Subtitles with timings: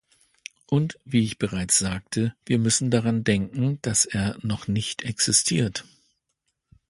[0.65, 5.85] Und wie ich bereits sagte wir müssen daran denken, dass er noch nicht existiert.